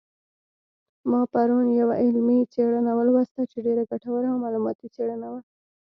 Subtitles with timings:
[1.09, 5.41] ما پرون یوه علمي څېړنه ولوستله چې ډېره ګټوره او معلوماتي څېړنه وه